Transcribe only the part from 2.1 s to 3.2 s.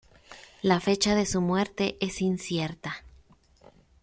incierta.